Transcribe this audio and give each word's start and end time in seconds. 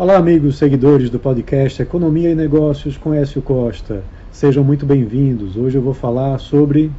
Olá, 0.00 0.16
amigos 0.16 0.56
seguidores 0.56 1.10
do 1.10 1.18
podcast 1.18 1.82
Economia 1.82 2.30
e 2.30 2.34
Negócios 2.34 2.96
com 2.96 3.12
Écio 3.12 3.42
Costa. 3.42 4.02
Sejam 4.32 4.64
muito 4.64 4.86
bem-vindos. 4.86 5.58
Hoje 5.58 5.76
eu 5.76 5.82
vou 5.82 5.92
falar 5.92 6.38
sobre 6.38 6.90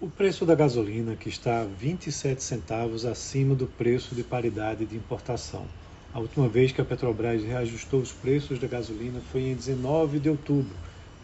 o 0.00 0.08
preço 0.08 0.44
da 0.44 0.56
gasolina, 0.56 1.14
que 1.14 1.28
está 1.28 1.62
27 1.62 2.42
centavos 2.42 3.06
acima 3.06 3.54
do 3.54 3.68
preço 3.68 4.16
de 4.16 4.24
paridade 4.24 4.84
de 4.84 4.96
importação. 4.96 5.64
A 6.12 6.18
última 6.18 6.48
vez 6.48 6.72
que 6.72 6.80
a 6.80 6.84
Petrobras 6.84 7.44
reajustou 7.44 8.00
os 8.00 8.10
preços 8.10 8.58
da 8.58 8.66
gasolina 8.66 9.20
foi 9.30 9.42
em 9.42 9.54
19 9.54 10.18
de 10.18 10.28
outubro, 10.28 10.74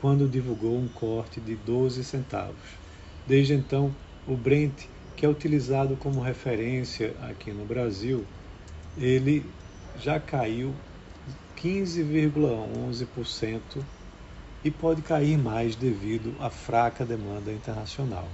quando 0.00 0.28
divulgou 0.28 0.78
um 0.78 0.86
corte 0.86 1.40
de 1.40 1.56
12 1.56 2.04
centavos. 2.04 2.78
Desde 3.26 3.54
então, 3.54 3.90
o 4.28 4.36
Brent, 4.36 4.84
que 5.16 5.26
é 5.26 5.28
utilizado 5.28 5.96
como 5.96 6.20
referência 6.20 7.16
aqui 7.28 7.50
no 7.50 7.64
Brasil, 7.64 8.24
ele 8.98 9.44
já 9.98 10.18
caiu 10.18 10.74
15,11% 11.56 13.60
e 14.64 14.70
pode 14.70 15.02
cair 15.02 15.36
mais 15.38 15.76
devido 15.76 16.34
à 16.40 16.48
fraca 16.50 17.04
demanda 17.04 17.52
internacional. 17.52 18.26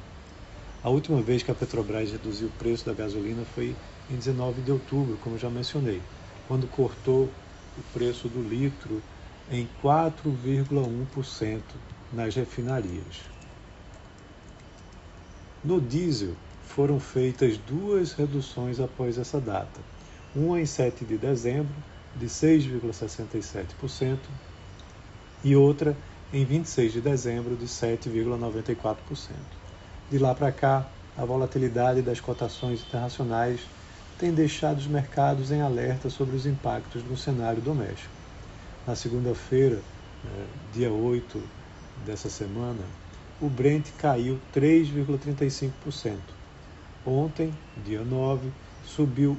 A 0.83 0.91
última 0.91 1.21
vez 1.21 1.43
que 1.43 1.51
a 1.51 1.55
Petrobras 1.55 2.13
reduziu 2.13 2.49
o 2.49 2.53
preço 2.53 2.87
da 2.87 2.95
gasolina 2.95 3.45
foi 3.55 3.75
em 4.11 4.16
19 4.16 4.63
de 4.63 4.71
outubro, 4.71 5.19
como 5.19 5.37
já 5.37 5.51
mencionei, 5.51 6.01
quando 6.47 6.69
cortou 6.69 7.25
o 7.25 7.83
preço 7.93 8.29
do 8.29 8.41
litro 8.43 9.02
em 9.51 9.69
4,1% 9.83 11.61
nas 12.13 12.35
refinarias. 12.35 13.21
No 15.65 15.80
diesel, 15.80 16.35
foram 16.69 17.01
feitas 17.01 17.57
duas 17.59 18.13
reduções 18.13 18.79
após 18.79 19.19
essa 19.19 19.41
data 19.41 19.96
uma 20.37 20.61
em 20.61 20.67
7 20.67 21.05
de 21.07 21.17
dezembro, 21.17 21.75
de 22.15 22.27
6,67%, 22.27 24.19
e 25.43 25.57
outra 25.57 25.97
em 26.33 26.45
26 26.45 26.93
de 26.93 27.01
dezembro, 27.01 27.57
de 27.57 27.66
7,94%. 27.66 28.97
De 30.10 30.19
lá 30.19 30.35
para 30.35 30.52
cá, 30.52 30.87
a 31.16 31.25
volatilidade 31.25 32.02
das 32.02 32.21
cotações 32.21 32.83
internacionais 32.83 33.60
tem 34.19 34.33
deixado 34.33 34.79
os 34.79 34.87
mercados 34.87 35.51
em 35.51 35.63
alerta 35.63 36.10
sobre 36.10 36.37
os 36.37 36.47
impactos 36.47 37.03
no 37.03 37.16
cenário 37.16 37.63
doméstico. 37.63 38.13
Na 38.87 38.95
segunda-feira, 38.95 39.77
né, 40.23 40.47
dia 40.73 40.93
8 40.93 41.43
dessa 42.05 42.29
semana, 42.29 42.82
o 43.41 43.49
Brent 43.49 43.87
caiu 43.99 44.38
3,35%. 44.55 46.19
Ontem, 47.05 47.53
dia 47.85 48.03
9, 48.03 48.51
subiu 48.85 49.37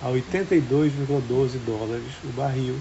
a 0.00 0.08
82,12 0.08 1.58
dólares 1.64 2.14
o 2.24 2.32
barril 2.36 2.76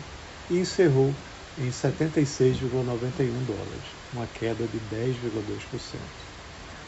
e 0.49 0.57
encerrou 0.57 1.13
em 1.59 1.69
76,91 1.69 3.45
dólares, 3.45 3.85
uma 4.13 4.25
queda 4.25 4.65
de 4.65 4.79
10,2%. 4.79 5.99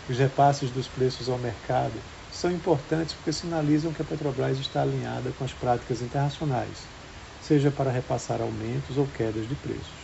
Os 0.10 0.18
repasses 0.18 0.72
dos 0.72 0.88
preços 0.88 1.30
ao 1.30 1.38
mercado 1.38 1.94
são 2.32 2.52
importantes 2.52 3.14
porque 3.14 3.32
sinalizam 3.32 3.94
que 3.94 4.02
a 4.02 4.06
Petrobras 4.06 4.58
está 4.58 4.82
alinhada 4.82 5.32
com 5.32 5.44
as 5.44 5.54
práticas 5.54 6.02
internacionais, 6.02 6.78
seja 7.40 7.70
para 7.70 7.92
repassar 7.92 8.42
aumentos 8.42 8.98
ou 8.98 9.06
quedas 9.08 9.48
de 9.48 9.56
preços. 9.56 10.03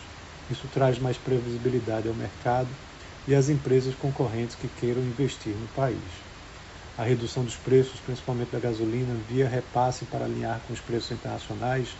Isso 0.50 0.66
traz 0.68 0.98
mais 0.98 1.16
previsibilidade 1.16 2.08
ao 2.08 2.14
mercado 2.14 2.76
e 3.24 3.34
às 3.34 3.48
empresas 3.48 3.94
concorrentes 3.94 4.56
que 4.56 4.68
queiram 4.68 5.04
investir 5.04 5.56
no 5.56 5.68
país. 5.68 6.24
A 6.96 7.04
redução 7.04 7.44
dos 7.44 7.56
preços, 7.56 8.00
principalmente 8.00 8.50
da 8.50 8.58
gasolina, 8.58 9.14
via 9.14 9.48
repasse 9.48 10.06
para 10.06 10.24
alinhar 10.24 10.60
com 10.62 10.72
os 10.72 10.80
preços 10.80 11.12
internacionais, 11.12 11.96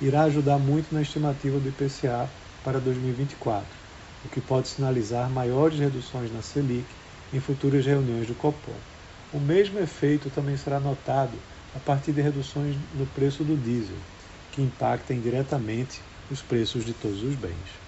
irá 0.00 0.22
ajudar 0.22 0.58
muito 0.60 0.94
na 0.94 1.02
estimativa 1.02 1.58
do 1.58 1.68
IPCA 1.68 2.32
para 2.62 2.80
2024, 2.80 3.80
o 4.22 4.28
que 4.28 4.40
pode 4.40 4.68
sinalizar 4.68 5.28
maiores 5.28 5.80
reduções 5.80 6.30
na 6.30 6.40
Selic 6.40 6.96
em 7.32 7.40
futuras 7.40 7.84
reuniões 7.84 8.28
do 8.28 8.34
Copom. 8.36 8.80
O 9.32 9.40
mesmo 9.40 9.78
efeito 9.80 10.30
também 10.30 10.56
será 10.56 10.78
notado 10.78 11.42
a 11.74 11.80
partir 11.80 12.12
de 12.12 12.22
reduções 12.22 12.76
no 12.92 13.06
preço 13.08 13.44
do 13.44 13.56
diesel, 13.56 13.98
que 14.52 14.62
impactam 14.62 15.20
diretamente 15.20 16.04
os 16.30 16.42
preços 16.42 16.84
de 16.84 16.94
todos 16.94 17.22
os 17.22 17.34
bens. 17.34 17.87